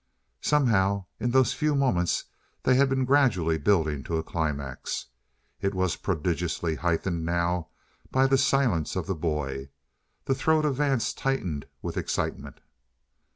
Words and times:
Somehow, 0.41 1.05
in 1.19 1.29
those 1.29 1.53
few 1.53 1.75
moments 1.75 2.23
they 2.63 2.73
had 2.73 2.89
been 2.89 3.05
gradually 3.05 3.59
building 3.59 4.01
to 4.05 4.17
a 4.17 4.23
climax. 4.23 5.05
It 5.61 5.75
was 5.75 5.95
prodigiously 5.95 6.73
heightened 6.73 7.23
now 7.23 7.67
by 8.09 8.25
the 8.25 8.35
silence 8.39 8.95
of 8.95 9.05
the 9.05 9.13
boy. 9.13 9.69
The 10.25 10.33
throat 10.33 10.65
of 10.65 10.77
Vance 10.77 11.13
tightened 11.13 11.67
with 11.83 11.97
excitement. 11.97 12.61